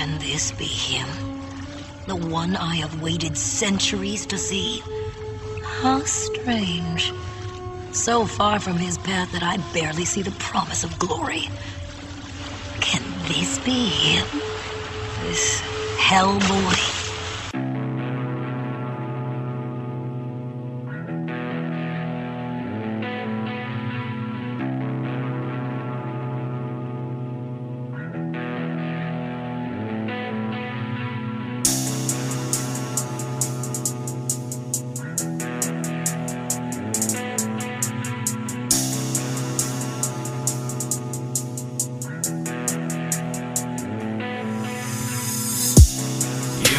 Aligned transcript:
Can 0.00 0.18
this 0.18 0.50
be 0.52 0.64
him? 0.64 1.08
The 2.06 2.16
one 2.16 2.56
I 2.56 2.76
have 2.76 3.02
waited 3.02 3.36
centuries 3.36 4.24
to 4.28 4.38
see? 4.38 4.82
How 5.82 6.00
strange. 6.04 7.12
So 7.92 8.24
far 8.24 8.60
from 8.60 8.78
his 8.78 8.96
path 8.96 9.30
that 9.32 9.42
I 9.42 9.58
barely 9.74 10.06
see 10.06 10.22
the 10.22 10.32
promise 10.32 10.84
of 10.84 10.98
glory. 10.98 11.50
Can 12.80 13.02
this 13.28 13.58
be 13.58 13.90
him? 13.90 14.26
This 15.20 15.60
Hellboy? 16.00 16.99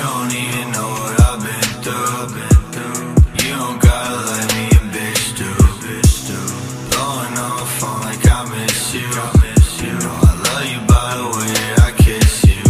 Don't 0.02 0.34
even 0.34 0.72
know 0.76 0.90
what 1.00 1.16
I've 1.30 1.40
been 1.46 1.70
through. 1.86 2.32
You 3.42 3.50
don't 3.62 3.80
gotta 3.82 4.18
let 4.32 4.46
me 4.54 4.64
a 4.80 4.82
bitch 4.94 5.26
do. 5.40 5.50
Blowing 6.90 7.36
phone 7.78 8.02
like 8.02 8.26
I 8.26 8.42
miss 8.54 8.94
you. 8.96 9.08
I 9.08 10.34
love 10.48 10.66
you 10.74 10.82
by 10.94 11.10
the 11.22 11.28
way 11.38 11.62
I 11.88 11.90
kiss 12.06 12.34
you. 12.52 12.66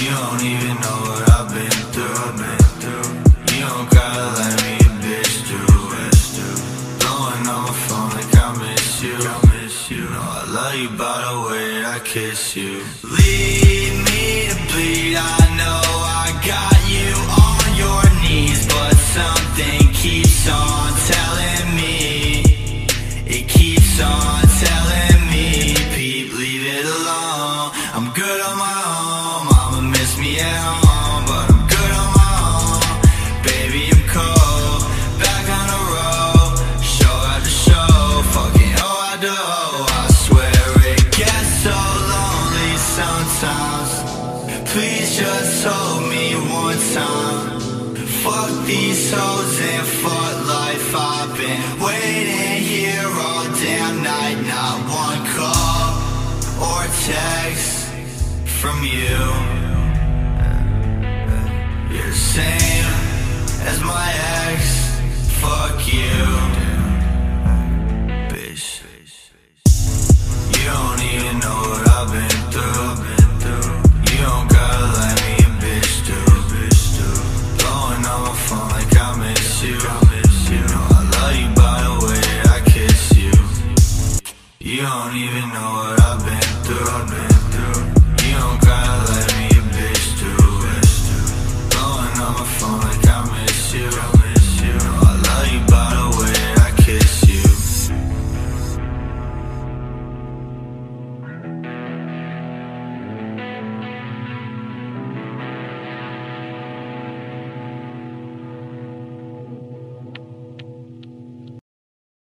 You 0.00 0.08
don't 0.18 0.42
even 0.52 0.74
know 0.84 0.98
what 1.08 1.24
I've 1.38 1.48
been 1.56 1.80
through. 1.94 3.10
You 3.52 3.60
don't 3.66 3.88
gotta 3.90 4.26
let 4.38 4.54
me 4.62 4.72
a 4.88 4.92
bitch 5.04 5.34
do. 5.50 5.60
Blowing 7.00 7.44
phone 7.86 8.10
like 8.16 8.34
I 8.36 8.48
miss 8.62 9.02
you. 9.02 9.18
I 9.18 10.44
love 10.56 10.74
you 10.74 10.90
by 10.90 11.16
the 11.26 11.36
way 11.48 11.84
I 11.84 11.98
kiss 12.04 12.56
you. 12.56 12.84
Lead 13.02 13.92
me 14.06 14.48
to 14.48 14.56
bleed. 14.72 15.16
I 15.16 15.47
Please 44.78 45.16
just 45.16 45.66
hold 45.66 46.08
me 46.08 46.34
one 46.34 46.78
time. 46.94 47.96
Fuck 48.22 48.66
these 48.66 49.12
hoes 49.12 49.60
and 49.60 49.86
fuck 49.86 50.46
life. 50.46 50.94
I've 50.94 51.36
been 51.36 51.80
waiting 51.80 52.62
here 52.62 53.06
all 53.06 53.44
damn 53.54 54.02
night. 54.04 54.38
Not 54.46 54.78
one 55.04 55.26
call 55.34 55.98
or 56.62 56.86
text 57.06 57.88
from 58.60 58.84
you. 58.84 59.57